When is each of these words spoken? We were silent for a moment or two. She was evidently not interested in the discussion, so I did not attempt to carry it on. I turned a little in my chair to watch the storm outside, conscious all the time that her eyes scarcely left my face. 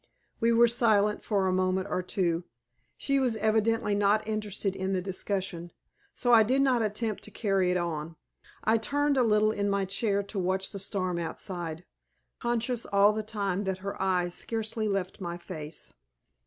We 0.39 0.51
were 0.51 0.67
silent 0.67 1.21
for 1.21 1.45
a 1.45 1.53
moment 1.53 1.87
or 1.87 2.01
two. 2.01 2.45
She 2.97 3.19
was 3.19 3.37
evidently 3.37 3.93
not 3.93 4.27
interested 4.27 4.75
in 4.75 4.93
the 4.93 4.99
discussion, 5.01 5.71
so 6.15 6.33
I 6.33 6.41
did 6.41 6.63
not 6.63 6.81
attempt 6.81 7.21
to 7.25 7.29
carry 7.29 7.69
it 7.69 7.77
on. 7.77 8.15
I 8.63 8.79
turned 8.79 9.15
a 9.15 9.21
little 9.21 9.51
in 9.51 9.69
my 9.69 9.85
chair 9.85 10.23
to 10.23 10.39
watch 10.39 10.71
the 10.71 10.79
storm 10.79 11.19
outside, 11.19 11.85
conscious 12.39 12.87
all 12.87 13.13
the 13.13 13.21
time 13.21 13.63
that 13.65 13.77
her 13.85 14.01
eyes 14.01 14.33
scarcely 14.33 14.87
left 14.87 15.21
my 15.21 15.37
face. 15.37 15.93